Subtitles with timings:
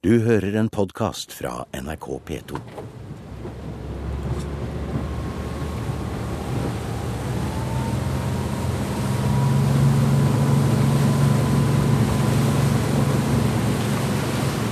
[0.00, 2.60] Du hører en podkast fra NRK P2.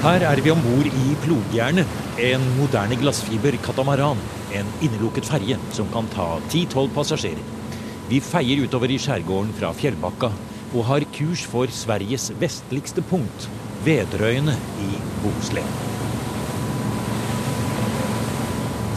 [0.00, 1.84] Her er vi om bord i Plogjernet,
[2.30, 4.16] en moderne glassfiberkatamaran.
[4.56, 7.44] En innelukket ferje som kan ta 10-12 passasjerer.
[8.08, 10.32] Vi feier utover i skjærgården fra Fjellbakka
[10.72, 13.50] og har kurs for Sveriges vestligste punkt,
[13.84, 14.88] Vedrøyene i
[15.22, 15.74] Bohuslän.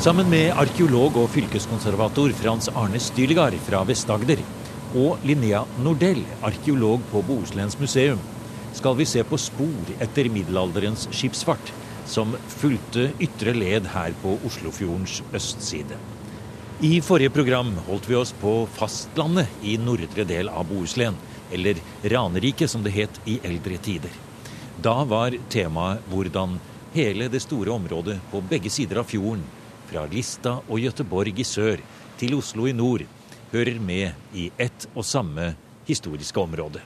[0.02, 4.42] Sammen med arkeolog og fylkeskonservator Frans Arne Stylegard fra Vest-Agder
[4.98, 8.18] og Linnea Nordell, arkeolog på Bohuslæns museum,
[8.74, 11.70] skal vi se på spor etter middelalderens skipsfart
[12.10, 16.02] som fulgte ytre led her på Oslofjordens østside.
[16.82, 21.22] I forrige program holdt vi oss på fastlandet i nordre del av Bohuslän,
[21.54, 24.31] eller Raneriket som det het i eldre tider.
[24.82, 26.56] Da var temaet hvordan
[26.96, 29.44] hele det store området på begge sider av fjorden,
[29.86, 31.84] fra Lista og Gøteborg i sør
[32.18, 33.04] til Oslo i nord,
[33.52, 35.52] hører med i ett og samme
[35.86, 36.82] historiske område.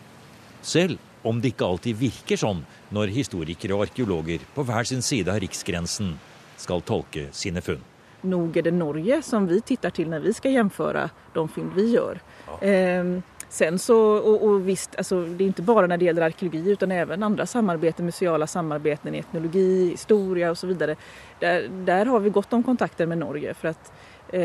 [0.59, 5.31] Selv om det ikke alltid virker sånn når historikere og arkeologer på hver sin side
[5.31, 6.17] av riksgrensen
[6.59, 7.79] skal tolke sine funn.
[8.27, 11.87] Nok er det Norge som vi tittar til når vi skal jämföra de funn vi
[11.93, 12.19] gjør.
[12.59, 13.15] Eh,
[13.55, 16.91] sen så, och, och visst, alltså, det är inte bara när det gäller arkeologi utan
[16.91, 20.95] även andra samarbeten, museala samarbeten, etnologi, historia och så vidare.
[21.39, 23.93] Där, där har vi gott om kontakter med Norge för att
[24.29, 24.41] eh,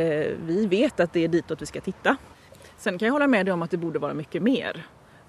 [0.47, 2.17] vi vet att det är ditåt vi ska titta.
[2.77, 4.87] Sen kan jag hålla med dig om att det borde vara mycket mer.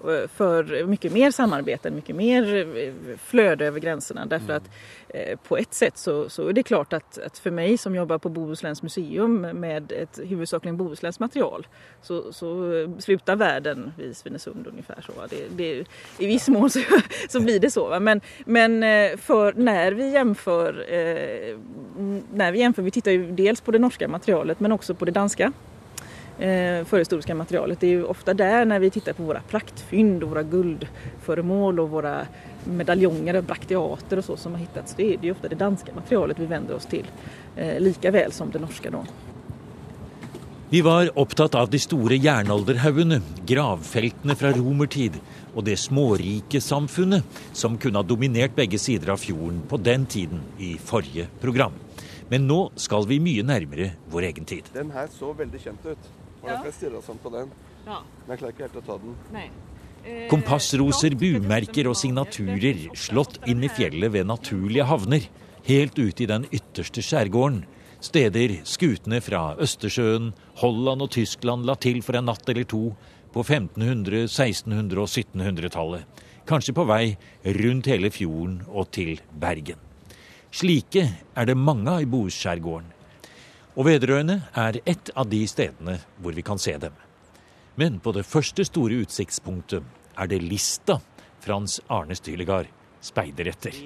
[0.08, 4.26] Eh, för mycket mer samarbeten, mycket mer eh, flöde över gränserna.
[4.26, 4.56] Därför mm.
[4.56, 4.70] att
[5.08, 8.18] eh, på ett sätt så, så, är det klart att, att, för mig som jobbar
[8.18, 11.66] på Bohusläns museum med ett huvudsakligen bohuslänskt material
[12.02, 15.12] så, så slutar världen vid Svinesund ungefär så.
[15.30, 15.84] Det, det,
[16.18, 16.80] I viss mån så,
[17.28, 18.00] så blir det så.
[18.00, 18.80] Men, men
[19.18, 20.86] för när vi jämför,
[22.34, 25.12] när vi jämför, vi tittar ju dels på det norska materialet men också på det
[25.12, 25.52] danska
[26.84, 27.80] förhistoriska materialet.
[27.80, 31.90] Det är ju ofta där när vi tittar på våra praktfynd och våra guldföremål och
[31.90, 32.26] våra
[32.64, 34.94] medaljonger och brakteater och så som har hittats.
[34.94, 37.06] Det är det ju ofta det danska materialet vi vänder oss til,
[37.56, 39.04] eh, lika väl som det norska då.
[40.68, 45.18] Vi var opptatt av de store jernalderhaugene, gravfeltene fra romertid
[45.52, 50.78] og det smårikesamfunnet som kunne ha dominert begge sider av fjorden på den tiden i
[50.80, 51.76] forrige program.
[52.30, 54.72] Men nå skal vi mye nærmere vår egen tid.
[54.72, 56.21] Den her så veldig kjent ut.
[56.42, 57.52] Og derfor jeg stirra sånn på den.
[57.86, 58.00] Ja.
[58.24, 59.14] Men jeg klarer ikke helt å ta den.
[59.34, 59.46] Nei.
[60.02, 65.28] Eh, Kompassroser, bumerker og signaturer slått inn i fjellet ved naturlige havner,
[65.68, 67.62] helt ute i den ytterste skjærgården.
[68.02, 72.88] Steder skutene fra Østersjøen, Holland og Tyskland la til for en natt eller to
[73.32, 76.24] på 1500-, 1600- og 1700-tallet.
[76.50, 77.14] Kanskje på vei
[77.62, 79.78] rundt hele fjorden og til Bergen.
[80.52, 81.06] Slike
[81.38, 82.90] er det mange av i Bohusskjærgården.
[83.72, 86.92] Og Vedrøyene er ett av de stedene hvor vi kan se dem.
[87.80, 89.86] Men på det første store utsiktspunktet
[90.20, 90.98] er det Lista
[91.40, 92.68] Frans Arne Stylegard
[93.00, 93.78] speider etter.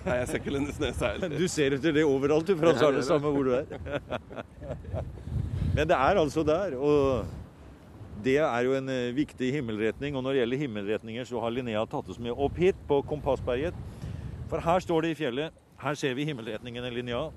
[0.00, 1.26] Nei, jeg ser ikke Lindesnes her.
[1.34, 3.66] Du ser etter det overalt, du, Frans Arne, samme hvor du er.
[5.76, 6.78] Men det er altså der.
[6.78, 7.26] og
[8.24, 10.16] det er jo en eh, viktig himmelretning.
[10.16, 13.76] Og når det gjelder himmelretninger, så har Linnea tatt oss med opp hit på Kompassberget.
[14.50, 15.56] For her står det i fjellet.
[15.80, 17.30] Her ser vi himmelretningene, Linnea.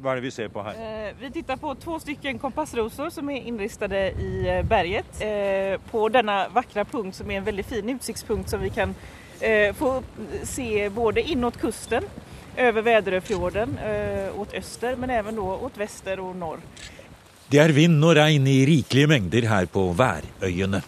[0.00, 0.76] Hva er det vi ser på her?
[0.76, 5.08] Eh, vi ser på to stykker kompassroser som er innristet i eh, berget.
[5.24, 8.94] Eh, på denne vakre punkt som er en veldig fin utsiktspunkt som vi kan
[9.40, 10.02] eh, få
[10.44, 12.04] se både innåt kusten,
[12.60, 16.58] over Väderöfjorden, eh, åt øster, men også då åt vester og norr.
[17.50, 20.82] Det er vind og regn i rikelige mengder her på Værøyene.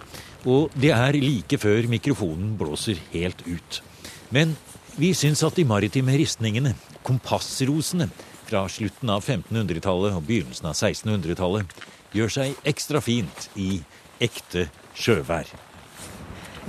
[0.44, 3.82] Og det er like før mikrofonen blåser helt ut.
[4.30, 4.56] Men
[4.96, 6.74] vi syns at de maritime ristningene,
[7.06, 8.10] kompassrosene,
[8.52, 11.70] fra slutten av 1500-tallet og begynnelsen av 1600-tallet,
[12.12, 13.78] gjør seg ekstra fint i
[14.22, 15.48] ekte sjøvær.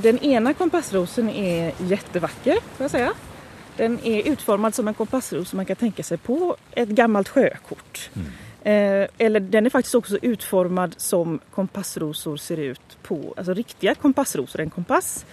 [0.03, 3.29] Den ene kompassrosen er kjempevakker, får jeg si.
[3.77, 8.07] Den er utformet som en kompassros som man kan tenke seg på et gammelt sjøkort.
[8.13, 8.31] Mm.
[8.63, 14.63] Eh, eller den er faktisk også utformet som kompassroser ser ut på, altså riktige kompassroser,
[14.63, 15.25] en kompass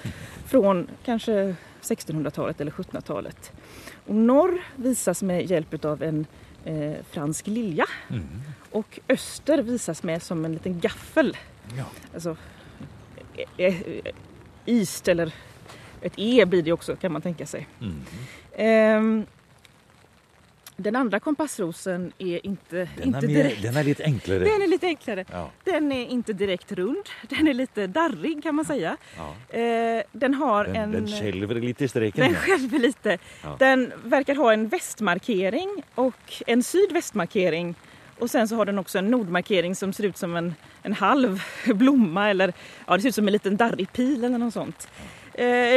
[0.51, 3.53] från kanske 1600-talet eller 1700-talet.
[4.07, 6.27] Och norr visas med hjälp av en
[6.65, 8.29] eh, fransk lilja mm.
[8.71, 11.37] och öster visas med som en liten gaffel.
[11.77, 11.85] Ja.
[12.15, 12.37] Alltså,
[13.57, 14.13] eh, eh,
[14.65, 15.35] ist eller
[16.01, 17.69] ett E blir det också kan man tänka sig.
[17.81, 18.03] Mm.
[18.53, 19.25] Eh,
[20.83, 23.63] Den andre kompassrosen är inte, Den, er, mer, direkt...
[23.63, 24.45] den er litt enklere.
[24.45, 25.25] Den er litt enklere.
[25.29, 25.43] Ja.
[25.67, 27.11] Den er ikke direkte rund.
[27.29, 28.79] Den er litt darrig kan man si.
[28.81, 28.95] Ja.
[29.49, 30.97] Eh, den har Den, en...
[30.97, 32.25] den skjelver litt i streken.
[32.25, 33.13] Den skjelver litt.
[33.45, 33.55] Ja.
[33.61, 37.75] Den virker ha en vestmarkering og en sydvestmarkering.
[38.21, 40.55] Og sen så har den også en nordmarkering som ser ut som en,
[40.85, 41.41] en halv
[41.81, 44.89] blomme, eller ja, det ser ut som en liten darrig pil eller noe sånt.
[44.89, 45.20] Eh,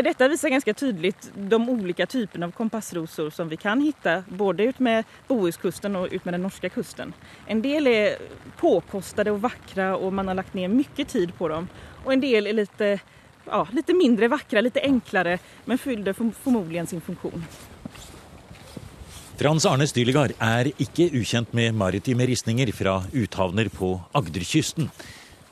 [0.04, 4.80] detta visar ganska tydligt de olika typerna av kompassrosor som vi kan hitta både ut
[4.80, 7.14] med Bohuskusten och den norska kusten.
[7.48, 8.18] En del är
[8.58, 11.68] påkostade och vackra och man har lagt ner mycket tid på dem.
[12.06, 13.00] Och en del är lite,
[13.46, 17.46] ja, mindre vackra, lite enklare men fyllde förm- förmodligen sin funktion.
[19.38, 24.92] Frans Arne Stylegard er ikke ukjent med maritime ristninger fra uthavner på Agderkysten.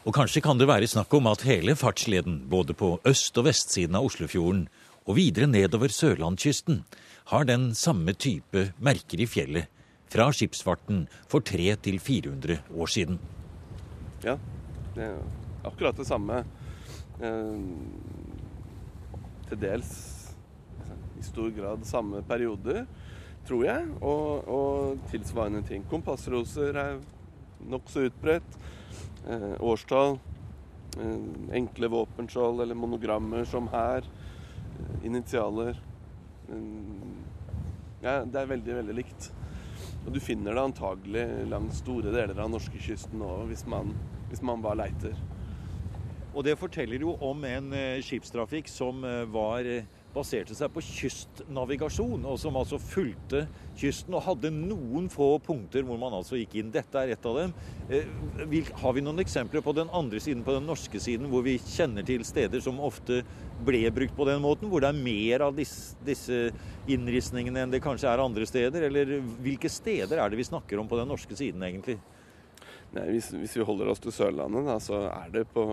[0.01, 3.95] Og kanskje kan det være snakk om at hele fartsleden, både på øst- og vestsiden
[3.95, 4.63] av Oslofjorden
[5.06, 6.81] og videre nedover sørlandskysten,
[7.30, 9.69] har den samme type merker i fjellet
[10.09, 13.19] fra skipsfarten for 300-400 år siden.
[14.25, 14.39] Ja,
[14.95, 15.21] det er
[15.69, 16.42] akkurat det samme.
[17.21, 17.62] Eh,
[19.51, 19.94] til dels
[21.19, 22.88] i stor grad samme perioder,
[23.45, 23.88] tror jeg.
[24.01, 25.86] Og, og tilsvarende ting.
[25.89, 27.01] Kompassroser er
[27.69, 28.62] nokså utbredt.
[29.29, 30.19] Eh, årstall.
[31.00, 33.97] Eh, enkle våpenskjold eller monogrammer som her.
[34.79, 35.77] Eh, initialer.
[38.01, 39.29] Ja, det er veldig, veldig likt.
[40.06, 43.94] Og du finner det antagelig langs store deler av norskekysten òg, hvis, man-
[44.29, 45.13] hvis man bare leiter.
[46.33, 47.71] Og det forteller jo om en
[48.01, 49.01] skipstrafikk som
[49.31, 49.63] var
[50.13, 53.47] baserte seg på kystnavigasjon, og som altså fulgte
[53.81, 56.72] kysten og hadde noen få punkter hvor man altså gikk inn.
[56.74, 57.54] Dette er et av dem.
[57.89, 58.06] Eh,
[58.81, 62.06] Har vi noen eksempler på den andre siden, på den norske siden, hvor vi kjenner
[62.07, 63.22] til steder som ofte
[63.66, 64.69] ble brukt på den måten?
[64.72, 66.48] Hvor det er mer av disse, disse
[66.92, 68.88] innristningene enn det kanskje er andre steder?
[68.89, 72.00] Eller hvilke steder er det vi snakker om på den norske siden, egentlig?
[72.92, 75.63] Nei, hvis, hvis vi holder oss til Sørlandet, da, så er det på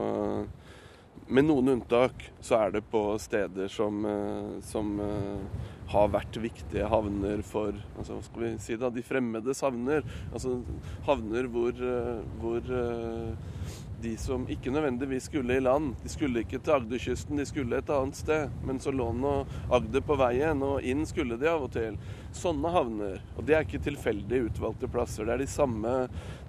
[1.28, 6.88] Med noen unntak så er det på steder som, eh, som eh, har vært viktige
[6.90, 10.06] havner for altså, hva skal vi si da, de fremmedes havner.
[10.32, 10.58] Altså
[11.08, 16.60] havner hvor, eh, hvor eh, de som ikke nødvendigvis skulle i land, de skulle ikke
[16.62, 18.52] til Agderkysten, de skulle et annet sted.
[18.66, 19.34] Men så lå nå
[19.74, 21.98] Agder på veien, og inn skulle de av og til.
[22.36, 23.22] Sånne havner.
[23.36, 25.26] Og det er ikke tilfeldig utvalgte plasser.
[25.26, 25.94] Det er de samme,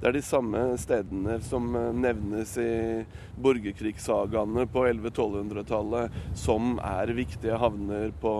[0.01, 2.71] det er de samme stedene som eh, nevnes i
[3.41, 8.35] borgerkrigssagaene på 1100-1200-tallet, som er viktige havner på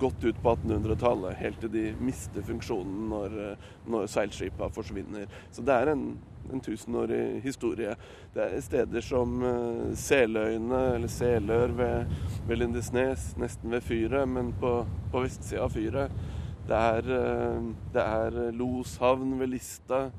[0.00, 5.30] godt ut på 1800-tallet, helt til de mister funksjonen når, eh, når seilskipa forsvinner.
[5.50, 6.04] Så det er en,
[6.52, 7.96] en tusenårig historie.
[8.34, 12.14] Det er steder som uh, Seløyene, eller Selør ved,
[12.48, 14.80] ved Lindesnes, nesten ved fyret, men på,
[15.12, 16.22] på vestsida av fyret.
[16.62, 17.62] Det er, eh,
[17.94, 20.10] det er Loshavn ved Lista.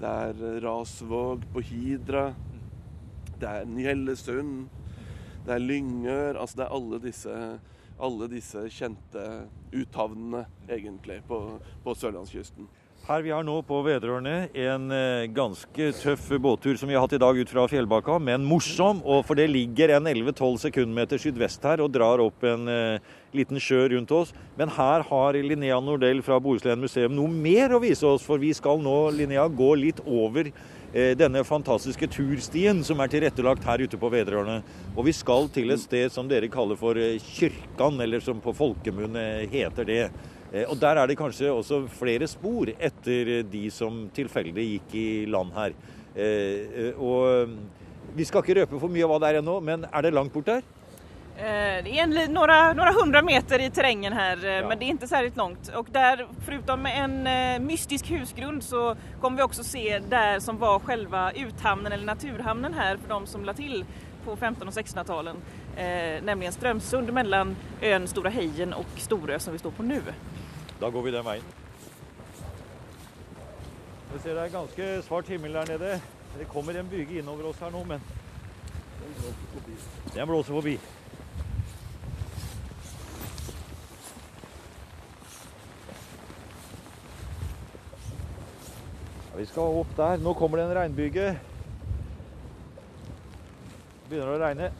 [0.00, 2.34] Det er eh, Rasvåg på Hidra.
[3.40, 4.68] Det er Ny-Hellesund.
[5.46, 6.40] Det er Lyngør.
[6.40, 7.38] Altså det er alle disse,
[7.98, 9.26] alle disse kjente
[9.74, 11.40] uthavnene, egentlig, på,
[11.84, 12.66] på sørlandskysten.
[13.04, 17.12] Her vi er nå på Vedrørene, en eh, ganske tøff båttur som vi har hatt
[17.12, 19.02] i dag ut fra Fjellbakka, men morsom.
[19.04, 23.60] Og for det ligger en 11-12 sekundmeter sydvest her og drar opp en eh, liten
[23.60, 24.32] sjø rundt oss.
[24.56, 28.54] Men her har Linnea Nordell fra Bohuslän museum noe mer å vise oss, for vi
[28.56, 30.48] skal nå, Linnea, gå litt over
[30.94, 34.60] denne fantastiske turstien som er tilrettelagt her ute på Vedrørene.
[34.94, 38.54] Og vi skal til et sted som dere kaller for eh, Kyrkan, eller som på
[38.54, 40.04] folkemunne heter det.
[40.52, 44.94] Eh, Og der er det kanskje også flere spor etter eh, de som tilfeldig gikk
[44.94, 45.74] i land her.
[46.14, 47.58] Eh, eh, Og mm,
[48.14, 50.32] vi skal ikke røpe for mye av hva det er ennå, men er det langt
[50.32, 50.62] bort der?
[51.36, 54.68] Eh, Det är några, några hundra meter i terrängen här, eh, Ja.
[54.68, 55.68] men det är inte särskilt långt.
[55.68, 60.78] Och där, förutom en eh, mystisk husgrund, så kommer vi också se där som var
[60.78, 63.84] själva uthamnen eller naturhamnen här för de som la till
[64.24, 65.36] på 15 och 1600-talen.
[65.76, 70.02] Eh, nämligen Strömsund mellan ön Stora Hejen och Storö som vi står på nu.
[70.80, 71.44] Da går vi den veien.
[74.14, 76.00] Vi ser det er ganske svart himmel der nede.
[76.38, 78.00] Det kommer en byge innover oss her nå, men
[80.14, 80.72] Den blåser forbi.
[80.74, 80.80] Ja,
[89.36, 90.16] vi skal opp der.
[90.22, 91.28] Nå kommer det en regnbyge.
[94.08, 94.70] Begynner å regne.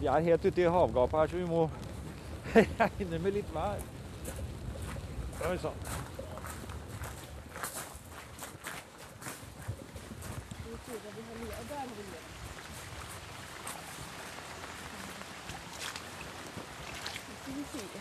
[0.00, 1.66] Vi er helt ute i havgapet her, så vi må
[2.80, 3.82] regne med litt vær.
[5.50, 5.76] Oi sann.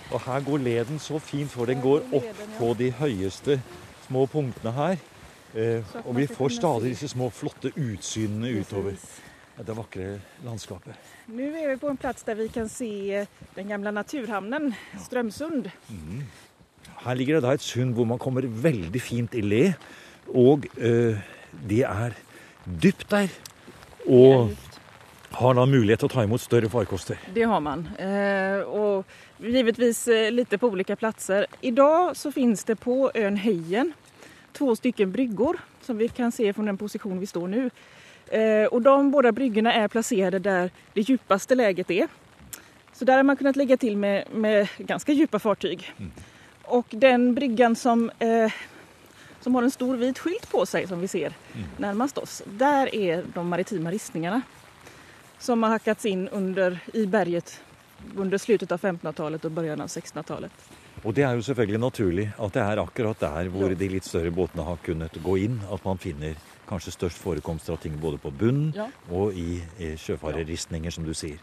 [0.10, 3.60] Og her går leden så fint, for den går opp på de høyeste
[4.10, 5.00] små punktene her.
[5.56, 8.98] Eh, og vi får stadig disse små flotte utsynene utover
[9.60, 10.96] det vakre landskapet.
[11.28, 13.26] Nå er vi på en plats der vi kan se
[13.56, 16.24] den den naturhavnen, naturhamnen Mm.
[17.00, 19.74] Her ligger det da et sund hvor man kommer veldig fint i le,
[20.28, 21.16] og eh,
[21.68, 22.16] det er
[22.66, 23.28] dypt der.
[24.08, 24.52] Og
[25.32, 27.20] har da mulighet til å ta imot større farkoster.
[27.34, 27.86] Det har man.
[28.00, 29.06] Eh, og
[29.40, 30.96] givetvis litt lite på plasser.
[30.96, 31.46] platser.
[31.72, 33.94] dag så finnes det på øen Höjen
[34.54, 37.70] to stykker bryggor som vi kan se fra den posisjonen vi står nå.
[38.32, 42.10] Eh, og de båda bryggene er plassert der det dypeste leget er.
[42.94, 45.86] Så der har man kunnet legge til med, med ganska djupa fartyg.
[46.76, 48.52] Og den bryggan som, eh,
[49.42, 51.34] som har en stor hvit skylt på seg, som vi ser
[51.80, 54.44] nærmest oss, der er de maritime ristningarna
[55.40, 57.60] som har hackats in under, i berget
[58.16, 60.52] under slutet av 1500-tallet og begynnelsen av 1600-tallet.
[61.04, 63.76] Og det er jo selvfølgelig naturlig at det er akkurat der hvor Ja.
[63.76, 66.36] de litt større båtene har kunnet gå inn, at man finner
[66.68, 68.88] kanskje størst forekomst av ting både på bunn Ja.
[69.10, 71.40] og i, i sjøfarerristninger, som du sier.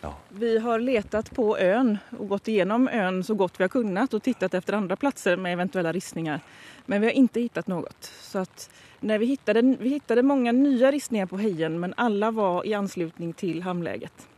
[0.00, 0.16] Ja.
[0.28, 4.22] Vi har letat på ön och gått igenom ön så gott vi har kunnat och
[4.22, 6.40] tittat efter andra platser med eventuella ristningar.
[6.86, 8.12] Men vi har inte hittat något.
[8.20, 12.66] Så att när vi, hittade, vi hittade många nya ristningar på Hejen men alla var
[12.66, 14.28] i anslutning till hamnläget.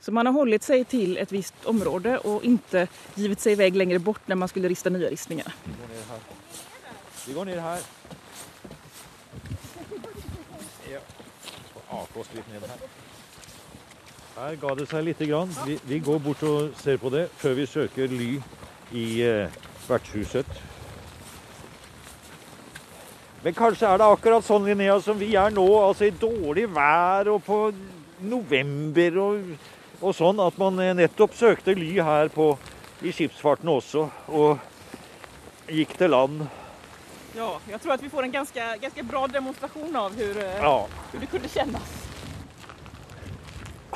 [0.00, 3.98] Så man har hållit sig till ett visst område och inte givit sig iväg längre
[3.98, 5.54] bort när man skulle rista nya ristningar.
[7.26, 7.80] Vi går ned her.
[10.92, 10.98] Ja.
[11.88, 13.01] Ake oss litt ned her.
[14.36, 15.50] Her ga det seg lite grann.
[15.66, 18.30] Vi, vi går bort og ser på det før vi søker ly
[18.96, 19.56] i eh,
[19.88, 20.48] vertshuset.
[23.42, 27.28] Men kanskje er det akkurat sånn, Linnea, som vi er nå, altså i dårlig vær
[27.32, 27.58] og på
[28.22, 29.48] november og,
[30.00, 32.52] og sånn, at man eh, nettopp søkte ly her på,
[33.02, 36.44] i skipsfarten også, og gikk til land.
[37.34, 40.76] Ja, jeg tror at vi får en ganske, ganske bra demonstrasjon av hur, eh, Ja.
[41.18, 42.01] det kunne kännas.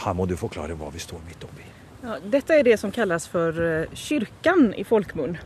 [0.07, 1.67] Her må du forklare hva vi står midt oppi.
[2.05, 5.37] Ja, dette er det som kalles for kirken kyrkan i folkemunn.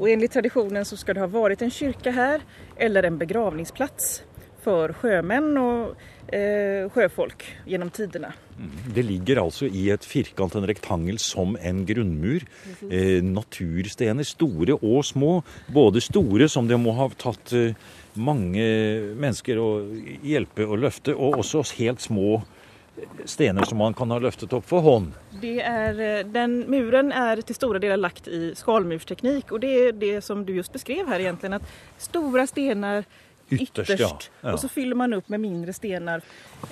[0.00, 2.44] Og enligt tradisjonen så skal det ha vært en kirke her,
[2.80, 4.22] eller en begravningsplats
[4.64, 5.92] for sjømenn og
[6.32, 8.32] eh, sjøfolk gjennom tidene.
[8.94, 12.44] Det ligger altså i et firkant, en rektangel, som en grunnmur.
[12.88, 15.32] Eh, naturstener, store og små.
[15.72, 17.76] Både store, som det må ha tatt eh,
[18.20, 18.64] mange
[19.20, 19.70] mennesker å
[20.26, 22.42] hjelpe å løfte, og også helt små
[23.24, 25.12] stener som man kan ha løftet opp for hånd.
[25.40, 29.92] Det är, eh, den muren er til store deler lagt i skalmursteknik og det er
[29.92, 31.54] det som du just beskrev her, egentlig.
[31.54, 31.62] At
[31.98, 33.04] store stenar
[33.50, 34.48] Ytterst, ytterst, ja.
[34.48, 34.52] Ja.
[34.52, 36.20] og så fyller man opp med mindre stenar.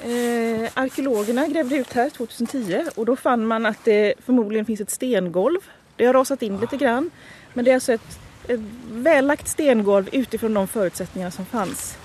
[0.03, 4.95] Eh, arkeologerna gravde ut her 2010 og da fann man at det formodentlig finnes et
[4.95, 5.67] stengolv.
[5.99, 7.11] Det har raset inn litt, grann
[7.55, 8.19] men det er altså et,
[8.55, 8.61] et
[9.03, 11.97] vellagt stengulv stengolv utifrån de forutsetningene som fanns.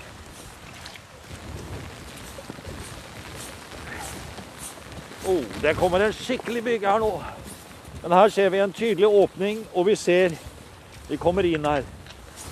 [5.26, 7.10] Oh, det kommer en skikkelig bygge her nå.
[8.02, 10.36] Men her ser vi en tydelig åpning, og vi ser
[11.08, 11.84] Vi kommer inn her.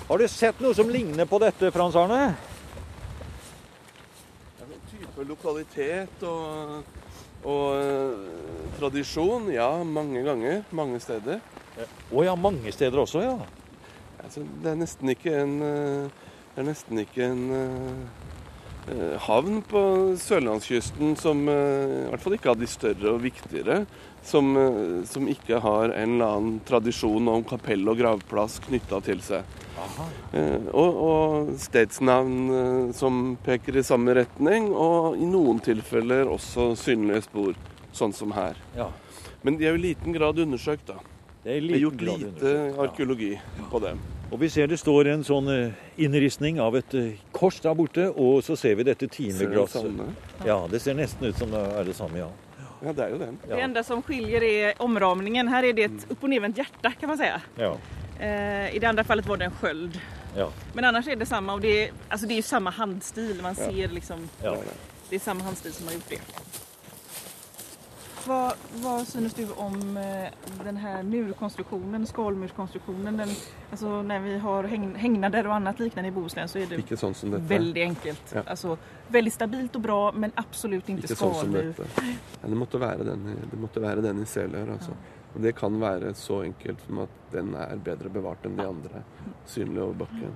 [0.07, 2.35] Har du sett noe som ligner på dette, Frans Arne?
[4.91, 6.83] Type lokalitet og,
[7.49, 8.27] og eh,
[8.77, 10.61] tradisjon, ja, mange ganger.
[10.69, 11.41] Mange steder.
[12.13, 13.37] Å ja, mange steder også, ja.
[14.21, 18.32] Altså, det er nesten ikke en eh, Det er nesten ikke en eh,
[19.25, 19.81] havn på
[20.19, 23.83] sørlandskysten som eh, i hvert fall ikke av de større og viktigere,
[24.23, 29.23] som, eh, som ikke har en eller annen tradisjon om kapell og gravplass knytta til
[29.23, 29.47] seg.
[30.33, 36.73] Eh, og, og stedsnavn eh, som peker i samme retning, og i noen tilfeller også
[36.79, 37.55] synlige spor,
[37.95, 38.59] sånn som her.
[38.77, 38.91] ja.
[39.43, 41.01] Men de er jo i liten grad undersøkt, da.
[41.43, 42.83] Det er, i Det er gjort grad lite undersøkt, ja.
[42.85, 43.31] arkeologi
[43.73, 44.03] på dem.
[44.33, 48.07] Og vi ser det står en sånn eh, innristning av et eh, kors der borte,
[48.09, 50.07] og så ser vi dette Ser det samme?
[50.41, 52.31] Ja, det ser nesten ut som det er det samme, ja.
[52.83, 53.37] Ja, det er jo den.
[53.45, 55.47] Det enda som skiljer er omramningen.
[55.47, 57.29] Her er det et upp hjerte, kan man si.
[57.61, 57.77] Ja.
[58.19, 60.01] Eh, I det andre fallet var det en skjold.
[60.35, 60.49] ja.
[60.73, 61.53] Men annars er det samme.
[61.53, 63.39] Og det er, altså, det er jo samme handstil.
[63.41, 64.57] Man ser liksom, ja.
[65.09, 66.62] det er samme handstil som har gjort det.
[68.27, 70.31] Vad, vad synes du om denne
[70.63, 73.17] den här murkonstruktionen?
[73.17, 73.29] Den,
[73.71, 77.13] alltså när vi har häng, hängnader och annat liknande i Bohuslän så är det sånn
[77.13, 77.43] som dette.
[77.43, 78.31] veldig enkelt.
[78.35, 78.41] Ja.
[78.45, 78.77] Altså,
[79.07, 81.63] veldig stabilt og bra men absolut ikke, Ikke sånn skalmur.
[81.63, 81.83] dette.
[82.41, 84.91] Ja, det, måtte være den, det måtte være den i Selør, altså.
[85.35, 89.03] Og det kan være så enkelt som at den er bedre bevart enn de andre.
[89.49, 90.35] Synlig over bakken.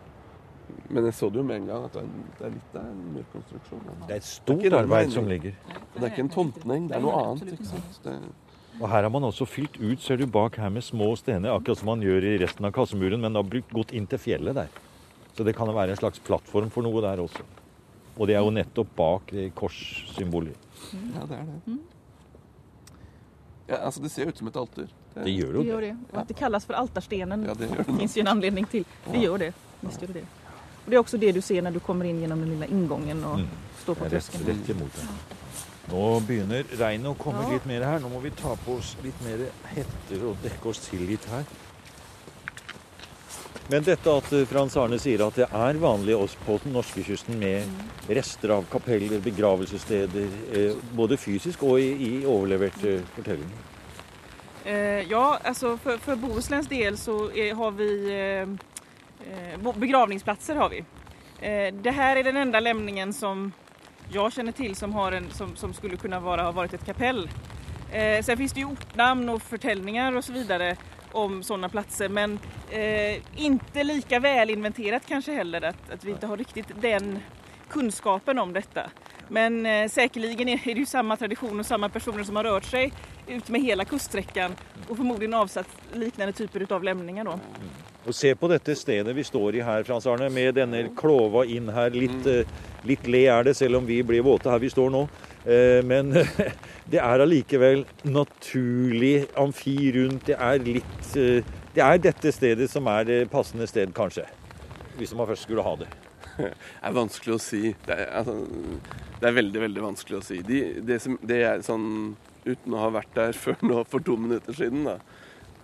[0.89, 2.09] Men jeg så det jo med en gang at det er,
[2.39, 3.81] det er litt av en murkonstruksjon.
[3.85, 5.53] Det er et Det er stort arbeid som ligger.
[5.73, 7.53] Og det er ikke en tomtning, det er noe annet.
[7.53, 7.99] ikke sant?
[8.03, 8.15] Det,
[8.81, 11.77] Og her har man også fylt ut, ser du, bak her med små stener, akkurat
[11.79, 14.67] som man gjør i resten av kassemuren, men har brukt gått inn til fjellet der.
[15.35, 17.41] Så det kan jo være en slags plattform for noe der også.
[18.17, 20.55] Og det er jo nettopp bak korssymbolet.
[21.15, 21.77] Ja, det er det.
[23.67, 24.87] Ja, altså Det ser ut som et alter.
[25.17, 25.87] Det gjør Det jo gör det.
[25.87, 26.13] det.
[26.13, 27.83] Och att det kalles for alterstenen, Ja, det det.
[27.85, 28.85] fins jo en anledning til.
[29.11, 29.53] Det gjør det.
[29.81, 30.25] Visst gjør det det.
[30.87, 33.23] Och det er også det du ser når du kommer inn gjennom den lilla inngangen
[33.27, 33.47] og Mm.
[33.83, 35.07] står på er rett, rett imot den.
[35.91, 37.49] Nå begynner regnet å komme Ja.
[37.49, 37.99] litt mer her.
[37.99, 41.43] Nå må vi ta på oss litt mer hetter og dekke oss til litt her.
[43.69, 47.03] Men dette at eh, Frans Arne sier at det er vanlig oss på den norske
[47.03, 47.63] kysten med
[48.07, 53.59] rester av kapeller, begravelsessteder, eh, både fysisk og i, overleverte fortellinger.
[54.65, 57.89] Eh, ja, altså for, for Bohusläns del så har vi
[59.75, 60.55] begravningsplatser.
[60.55, 60.77] har vi.
[61.39, 63.51] Eh, det här är den enda lämningen som
[64.09, 67.29] jag känner till som, har en, som, som skulle kunna vara, ha varit ett kapell.
[67.91, 70.75] Eh, sen finns det ju ortnamn och fortellinger och så vidare
[71.11, 72.39] om sådana platser men
[72.71, 77.19] eh, inte lika väl inventerat kanske heller att, att vi inte har riktigt den
[77.69, 78.89] kunnskapen om detta.
[79.27, 82.93] Men eh, säkerligen är det ju samma tradition och samma personer som har rört sig
[83.27, 84.51] ut med hela og
[84.89, 87.23] och förmodligen avsatt liknende typer av lemninger.
[87.23, 87.39] då.
[88.07, 91.67] Og se på dette stedet vi står i her, Frans Arne, med denne klova inn
[91.75, 91.89] her.
[91.91, 92.47] Litt, eh,
[92.87, 95.01] litt le er det, selv om vi blir våte her vi står nå.
[95.43, 96.13] Eh, Men
[96.91, 100.25] det er allikevel naturlig amfi rundt.
[100.25, 101.13] Det er litt
[101.75, 104.23] Det er dette stedet som er det passende sted, kanskje.
[104.97, 105.87] Hvis man først skulle ha det.
[106.37, 106.53] Det
[106.83, 107.75] er vanskelig å si.
[107.85, 108.35] Det er, altså,
[109.19, 110.41] det er veldig, veldig vanskelig å si.
[110.45, 112.15] De, det, som, det er sånn
[112.47, 114.99] uten å ha vært der før nå for to minutter siden, da.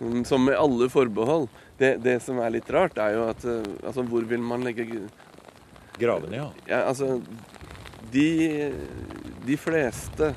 [0.00, 1.48] Mm, Som med alle forbehold.
[1.78, 4.86] Det, det som er litt rart, er jo at eh, altså, hvor vil man legge
[5.94, 6.48] Gravene, ja.
[6.66, 7.20] ja, altså,
[8.10, 8.72] de,
[9.46, 10.32] de fleste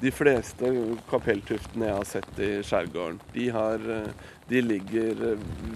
[0.00, 0.70] de fleste
[1.08, 5.22] kapelltuftene jeg har sett i skjærgården, de, har, eh, de ligger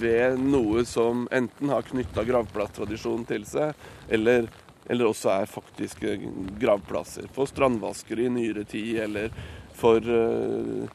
[0.01, 4.51] ved noe som enten har knytta gravplasstradisjonen til seg, eller,
[4.91, 6.19] eller også er faktiske
[6.61, 9.33] gravplasser for strandvaskere i nyere tid, eller
[9.79, 10.89] for uh,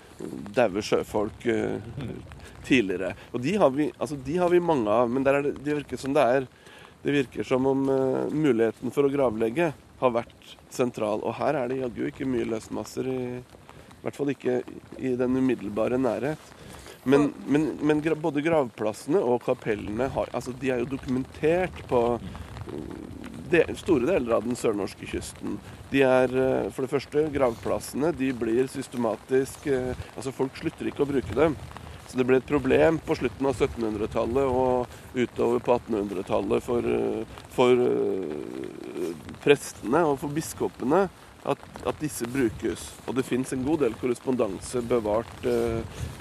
[0.55, 2.11] daue sjøfolk uh,
[2.67, 3.13] tidligere.
[3.31, 6.15] Og de har, vi, altså, de har vi mange av, men det, det virker som
[6.15, 6.51] det er
[7.03, 11.23] det virker som om uh, muligheten for å gravlegge har vært sentral.
[11.23, 14.61] Og her er det jaggu ikke mye løsmasser, i, i hvert fall ikke
[14.99, 16.53] i den umiddelbare nærhet.
[17.03, 21.99] Men, men, men både gravplassene og kapellene har, altså, de er jo dokumentert på
[23.53, 25.57] de, store deler av den sørnorske kysten.
[25.91, 31.05] De er, eh, for det første, gravplassene de blir systematisk eh, Altså, folk slutter ikke
[31.05, 31.57] å bruke dem.
[32.07, 37.39] Så det ble et problem på slutten av 1700-tallet og utover på 1800-tallet for, eh,
[37.55, 37.85] for
[39.45, 41.07] prestene og for biskopene
[41.43, 42.85] at, at disse brukes.
[43.07, 45.47] Og det fins en god del korrespondanse bevart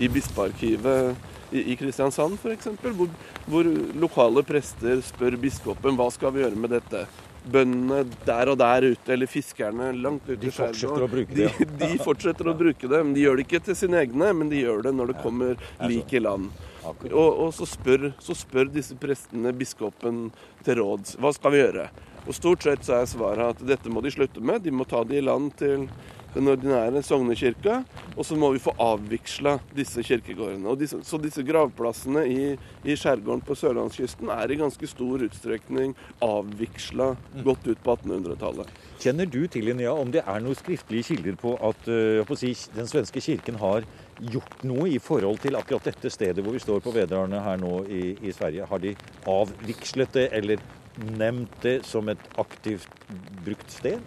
[0.02, 1.12] i bispearkivet
[1.52, 3.10] i, Kristiansand f.eks., hvor,
[3.46, 3.68] hvor
[4.00, 7.04] lokale prester spør biskopen hva skal vi gjøre med dette.
[7.42, 11.32] Bøndene der og der ute, eller fiskerne langt ute i skjæret.
[11.34, 11.48] de,
[11.80, 14.62] de fortsetter å bruke det, men de gjør det ikke til sine egne, men de
[14.62, 16.52] gjør det når det kommer lik i land.
[16.86, 20.28] Og, og så, spør, så spør disse prestene biskopen
[20.66, 21.90] til råds hva skal vi gjøre.
[22.22, 24.62] Og Stort sett så er svaret at dette må de slutte med.
[24.62, 25.88] De må ta det i land til
[26.32, 27.82] den ordinære sognekirka,
[28.16, 30.76] og så må vi få avvigsla disse kirkegårdene.
[30.80, 32.54] Disse, så disse gravplassene i,
[32.88, 35.92] i skjærgården på sørlandskysten er i ganske stor utstrekning
[36.24, 37.10] avvigsla
[37.44, 38.72] godt ut på 1800-tallet.
[39.02, 42.54] Kjenner du til Linnea, om det er noen skriftlige kilder på at jeg får si,
[42.78, 43.84] den svenske kirken har
[44.32, 47.82] gjort noe i forhold til akkurat dette stedet hvor vi står på Vedrarne her nå
[47.90, 48.68] i, i Sverige?
[48.70, 48.94] Har de
[49.28, 50.62] avvigslet det eller
[50.96, 53.06] nevnt det som et aktivt
[53.44, 54.02] brukt sted?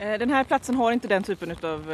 [0.00, 1.90] Denne plassen har ikke den typen av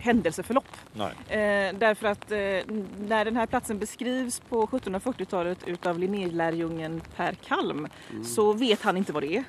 [0.00, 0.68] hendelsesforløp.
[0.96, 2.64] Derfor at Eh, denne plassen eh,
[3.08, 7.88] när den här platsen beskrivs på 1740-tallet av Linné-lærjungen Per Kalm
[8.24, 9.44] så vet han ikke hva det er.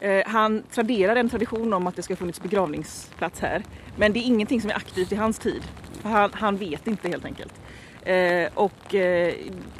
[0.00, 3.64] Eh, han traderer en tradisjon om at det skal ha funnes begravningsplats her,
[3.96, 5.62] Men det er ingenting som er aktivt i hans tid.
[6.02, 7.52] För han, han vet ikke, helt enkelt.
[8.02, 9.34] Eh, och eh,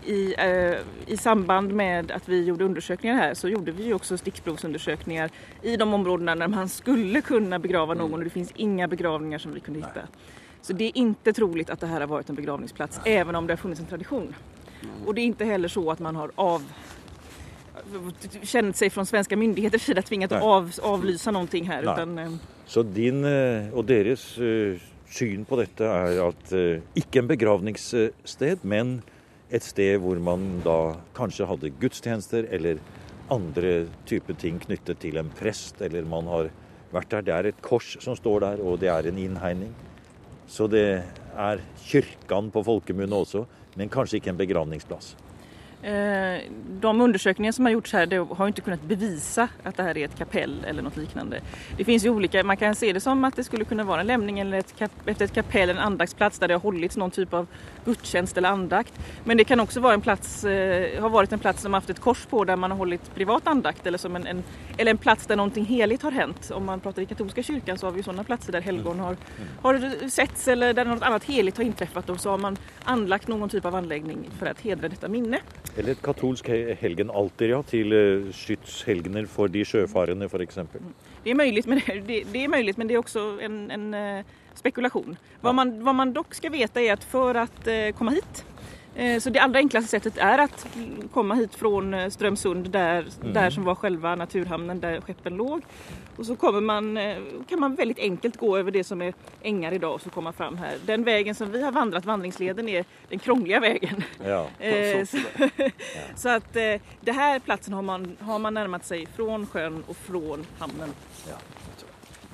[0.04, 4.18] i, eh, i samband med att vi gjorde undersökningar här så gjorde vi ju också
[4.18, 5.30] stickprovsundersökningar
[5.62, 9.54] i de områdena där man skulle kunna begrava någon och det finns inga begravningar som
[9.54, 10.00] vi kunde hitta.
[10.62, 13.52] Så det är inte troligt att det här har varit en begravningsplats även om det
[13.52, 14.35] har funnits en tradition.
[15.06, 16.62] Och det är inte heller så att man har av
[18.42, 21.83] känt sig från svenska myndigheters sida tvingat att av, avlysa någonting här.
[21.83, 23.24] Utan, Så din
[23.72, 23.90] och
[24.38, 24.78] øh,
[25.11, 29.01] syn på dette er at øh, ikke en begravningssted, men
[29.51, 32.79] et sted hvor man da kanskje hadde gudstjenester eller
[33.31, 36.51] andre typer ting knyttet til en prest, eller man har
[36.94, 37.27] vært der.
[37.27, 39.73] Det er et kors som står der, og det er en innhegning.
[40.51, 41.03] Så det
[41.38, 43.44] er kyrkan på folkemunne også,
[43.79, 45.14] men kanskje ikke en begravningsplass.
[45.83, 46.40] Eh,
[46.81, 50.19] de undersökningar som har gjorts här har inte kunnat bevisa att det här är ett
[50.19, 51.40] kapell eller något liknande.
[51.77, 54.07] Det finns ju olika, man kan se det som att det skulle kunna vara en
[54.07, 57.47] lämning eller kap, efter ett kapell, en andaktsplats där det har hållits någon typ av
[57.85, 58.93] gudstjänst eller andakt.
[59.25, 62.01] Men det kan också vara en plats, ha har varit en plats som haft ett
[62.01, 64.43] kors på där man har hållit privat andakt eller, som en, en,
[64.77, 66.51] eller en plats där någonting heligt har hänt.
[66.55, 69.16] Om man pratar i katolska kyrkan så har vi sådana platser där helgon har,
[69.62, 73.49] har setts eller där något annat heligt har inträffat och så har man anlagt någon
[73.49, 75.40] typ av anläggning för att hedra detta minne.
[75.78, 76.48] Eller et katolsk
[76.80, 80.59] helgenalter, ja, til eh, skytshelgener for de sjøfarende f.eks.
[81.24, 84.38] Det er mulig, men det, det, er mulig, men det er også en, en eh,
[84.59, 85.16] spekulation.
[85.40, 88.44] Vad, man, vad man dock ska veta är att för att komme komma hit
[89.20, 90.66] så det allra enklaste sättet är att
[91.12, 93.33] komma hit från Strömsund där, mm.
[93.33, 95.62] där som var själva naturhamnen där skeppen låg.
[96.16, 96.98] Och så kommer man,
[97.48, 100.57] kan man väldigt enkelt gå över det som är ängar idag och så komma fram
[100.57, 100.74] här.
[100.87, 104.05] Den vägen som vi har vandrat, vandringsleden, är den krångliga vägen.
[104.24, 104.48] Ja,
[105.07, 105.18] så,
[106.16, 106.53] så, att
[107.00, 110.90] det här platsen har man, har man närmat sig från sjön och från hamnen.
[111.29, 111.37] Ja.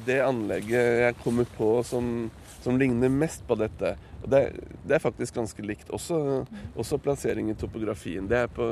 [0.04, 2.30] Det anlegget jeg kommer på som,
[2.62, 3.96] som ligner mest på dette,
[4.30, 4.42] det,
[4.86, 5.90] det er faktisk ganske likt.
[5.94, 6.18] Også,
[6.74, 8.28] også plassering i topografien.
[8.28, 8.68] Det er på,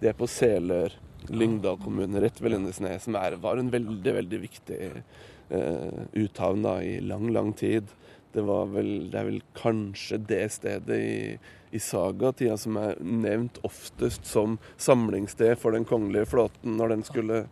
[0.00, 0.94] det er på Selør,
[1.26, 6.78] Lyngdal kommune, rett ved Lindesnes, som er, var en veldig, veldig viktig eh, uthavn da,
[6.82, 7.90] i lang, lang tid.
[8.32, 11.18] Det, vel, det, er vel kanskje det stedet i,
[11.74, 17.46] i sagatida som er nevnt oftest som samlingssted for den kongelige flåten når den skulle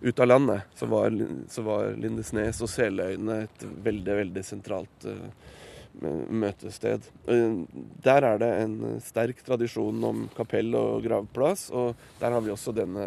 [0.00, 0.68] ut av landet.
[0.74, 1.16] Så var,
[1.48, 5.56] så var Lindesnes og Seløyene et veldig, veldig sentralt uh,
[6.00, 7.06] møtested.
[7.26, 12.74] Der er det en sterk tradisjon om kapell og gravplass, og der har vi også
[12.76, 13.06] denne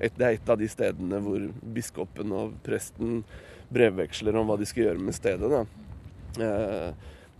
[0.00, 3.22] et, Det er et av de stedene hvor biskopen og presten
[3.74, 5.50] brevveksler om hva de skal gjøre med stedet.
[5.50, 5.62] Da.
[6.44, 6.90] Eh,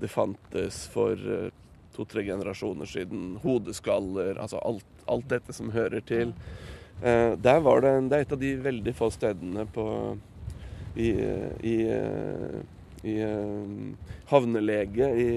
[0.01, 1.51] det fantes for eh,
[1.95, 6.35] to-tre generasjoner siden hodeskaller, altså alt, alt dette som hører til.
[7.03, 9.87] Eh, der var det, det er et av de veldig få stedene på,
[10.95, 11.11] i,
[11.67, 11.77] i
[13.05, 15.31] i uh, havnelege i,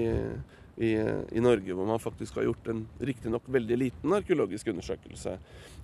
[0.76, 5.36] i, i, Norge, hvor man faktisk har gjort en riktignok veldig liten arkeologisk undersøkelse.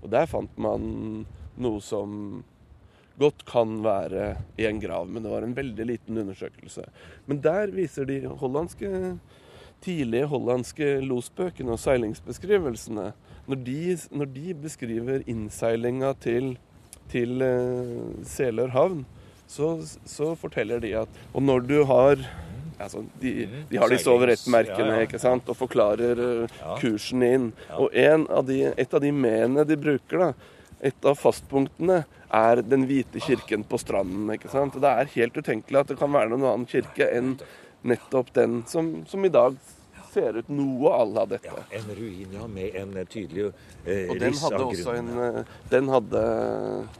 [0.03, 1.25] Og der fant man
[1.61, 2.43] noe som
[3.21, 6.87] godt kan være i en grav, men det var en veldig liten undersøkelse.
[7.31, 8.91] Men der viser de hollandske,
[9.85, 13.11] tidlige hollandske losbøkene og seilingsbeskrivelsene
[13.45, 16.55] Når de, når de beskriver innseilinga til,
[17.13, 19.03] til uh, Selør havn,
[19.51, 19.77] så,
[20.09, 22.19] så, forteller de at Og når du har
[22.79, 23.35] altså, de,
[23.71, 27.47] de, har disse overrettmerkene ett-merkene ikke sant, og forklarer uh, kursen inn.
[27.77, 30.33] Og av de, et av de menene de bruker, da,
[30.85, 32.05] et av fastpunktene,
[32.35, 34.33] er Den hvite kirken på stranden.
[34.35, 34.75] ikke sant?
[34.75, 37.37] Og Det er helt utenkelig at det kan være noen annen kirke enn
[37.87, 39.55] nettopp den som, som i dag
[40.15, 41.51] ser ut noe à la dette.
[41.51, 45.41] Ja, en ruin, ja, med en eh, tydelig eh, og den hadde også en, eh,
[45.73, 46.25] Den hadde,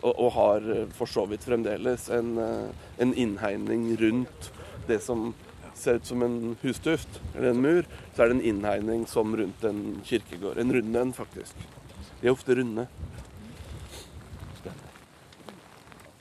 [0.03, 2.69] og, og, har for så vidt fremdeles, en, eh,
[3.05, 4.51] en innhegning rundt
[4.89, 5.33] det som
[5.75, 7.87] ser ut som en hustuft, eller en mur.
[8.15, 10.59] Så er det en innhegning som rundt en kirkegård.
[10.59, 11.67] En rund en, faktisk.
[12.21, 12.87] De er ofte runde.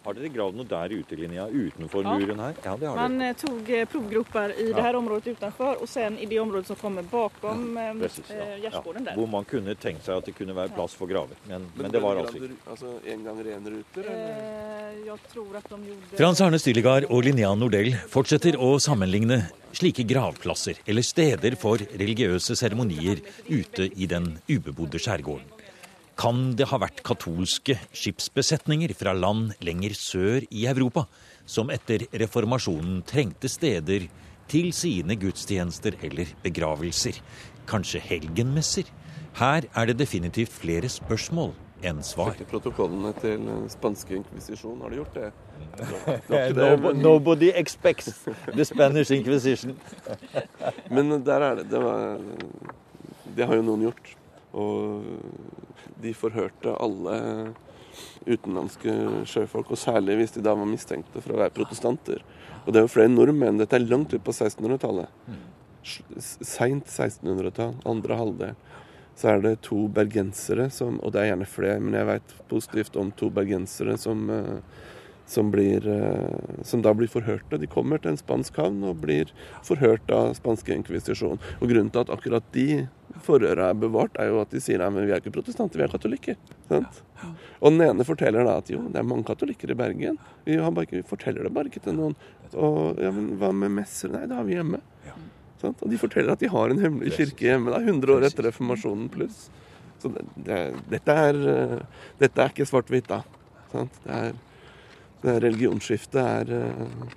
[0.04, 2.14] Har dere gravd noe der i utelinja utenfor ja.
[2.20, 2.58] muren her?
[2.66, 3.38] Ja, det har Man dere.
[3.40, 4.76] tog eh, provgroper i ja.
[4.76, 7.94] det her området utenfor, og sen i det området som kommer bakom ja.
[7.94, 8.36] Eh, ja.
[8.36, 9.16] Eh, gjerdsgården der.
[9.16, 11.40] Hvor man kunne tenkt seg at det kunne være plass for graver.
[11.48, 12.52] Men, men, men det var altså ikke.
[12.68, 15.02] Altså en gang renruter, eller?
[15.08, 20.04] jeg tror at de gjorde Frans Arne Stillegard og Linnea Nordell fortsetter å sammenligne slike
[20.10, 25.53] gravplasser eller steder for religiøse seremonier ute i den ubebodde skjærgården.
[26.20, 31.08] Kan det ha vært katolske skipsbesetninger fra land lenger sør i Europa
[31.50, 34.06] som etter reformasjonen trengte steder
[34.52, 37.18] til sine gudstjenester eller begravelser?
[37.70, 38.86] Kanskje helgenmesser?
[39.40, 42.36] Her er det definitivt flere spørsmål enn svar.
[42.38, 44.80] Sjekke protokollene til spanske inkvisisjon.
[44.86, 45.32] Har du gjort det?
[46.30, 47.02] det men...
[47.02, 49.74] Nobody expects the Spanish Inquisition.
[50.94, 52.22] men der er det Det, var,
[53.36, 54.20] det har jo noen gjort.
[54.54, 55.06] Og
[56.04, 57.18] de forhørte alle
[58.26, 58.94] utenlandske
[59.30, 62.24] sjøfolk, og særlig hvis de da var mistenkte for å være protestanter.
[62.64, 63.60] Og det er jo flere nordmenn.
[63.60, 65.12] Dette er langt ut på 1600-tallet.
[66.24, 68.56] Seint 1600-tall, andre halvdel.
[69.20, 72.96] Så er det to bergensere som Og det er gjerne flere, men jeg veit positivt
[72.98, 74.58] om to bergensere som, eh,
[75.26, 77.60] som, blir, eh, som da blir forhørte.
[77.60, 79.32] De kommer til en spansk havn og blir
[79.66, 81.42] forhørt av spanske inkvisisjon.
[81.60, 82.86] Og grunnen til at akkurat de
[83.24, 85.86] forhøra er bevart, er jo at de sier nei, men vi er ikke protestanter, vi
[85.86, 86.40] er katolikker.
[86.70, 87.04] Sant?
[87.64, 90.18] Og den ene forteller da at jo, det er mange katolikker i Bergen.
[90.48, 92.18] Vi, har bare vi forteller det bare ikke til noen.
[92.54, 94.12] Og ja, men hva med messer?
[94.14, 94.82] Nei, det har vi hjemme.
[95.64, 95.80] Sant?
[95.80, 97.72] Og de forteller at de har en hemmelig kirke hjemme.
[97.72, 99.46] da, 100 år etter reformasjonen pluss.
[100.04, 100.58] Så det, det,
[100.92, 103.22] dette, er, eh, dette er ikke svart-hvitt, da.
[103.72, 104.02] Sant?
[104.04, 104.34] Det er
[105.24, 107.12] religionsskiftet er eh,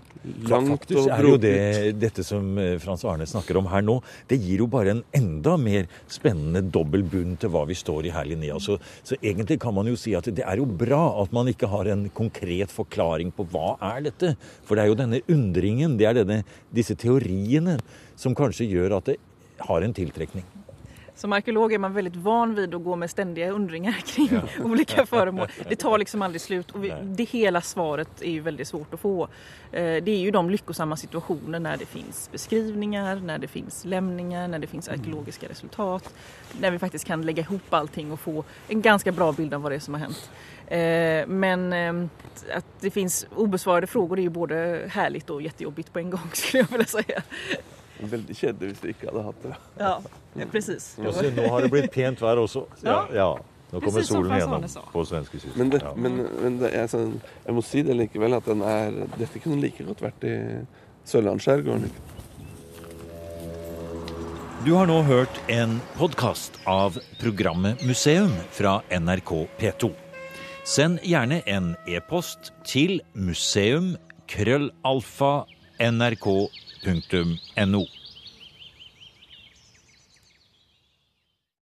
[0.49, 1.57] langt Faktisk og er jo det,
[2.01, 3.99] dette som eh, Frans Arne snakker om her nå,
[4.31, 8.15] det gir jo bare en enda mer spennende dobbel bunn til hva vi står i
[8.15, 8.59] her, Linnea.
[8.63, 11.71] Så, så egentlig kan man jo si at det er jo bra at man ikke
[11.73, 14.35] har en konkret forklaring på hva er dette.
[14.67, 16.43] For det er jo denne undringen, det er denne,
[16.75, 17.79] disse teoriene,
[18.17, 19.19] som kanskje gjør at det
[19.67, 20.47] har en tiltrekning.
[21.17, 25.49] Som arkeolog är man väldigt van vid att gå med ständiga undringar kring olika föremål.
[25.69, 29.01] Det tar liksom aldrig slut och vi, det hela svaret är ju väldigt svårt att
[29.01, 29.23] få.
[29.73, 34.49] Eh, Det är ju de lyckosamma situationer när det finns beskrivningar, när det finns lämningar,
[34.49, 36.15] när det finns arkeologiska resultat.
[36.61, 39.73] När vi faktiskt kan lägga ihop allting och få en ganska bra bild av vad
[39.73, 40.31] det är som har hänt.
[40.67, 42.09] Eh, Men eh,
[42.57, 46.63] att det finns obesvarade frågor är ju både härligt och jättejobbigt på en gång skulle
[46.63, 47.23] jag vilja säga.
[48.01, 49.53] Veldig kjedelig hvis de ikke hadde hatt det.
[49.81, 49.93] Ja,
[50.53, 50.99] precis.
[51.01, 52.67] Og se, nå har det blitt pent vær også.
[52.85, 53.29] Ja, ja.
[53.73, 55.57] Nå kommer Precis solen gjennom på svenskekysten.
[55.59, 55.93] Men, det, Ja.
[55.97, 59.59] men, men det jeg, sånn, jeg må si det likevel, at den er Dette kunne
[59.61, 60.35] like godt vært i
[61.07, 61.91] Sørlandsskjærgården.
[64.67, 69.93] Du har nå hørt en podkast av programmet Museum fra NRK P2.
[70.67, 73.97] Send gjerne en e-post til museum
[76.87, 77.96] krøllalfa nrk.no.